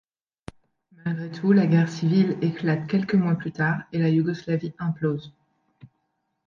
[1.05, 5.31] Malgré tout, la guerre civile éclate quelques mois plus tard et la Yougoslavie implose.